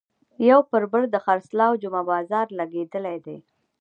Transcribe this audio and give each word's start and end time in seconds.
یو 0.49 0.59
پر 0.69 0.83
بل 0.91 1.03
د 1.11 1.15
خرڅلاو 1.25 1.79
جمعه 1.81 2.03
بازار 2.11 2.47
لګېدلی 2.59 3.17
دی. 3.25 3.37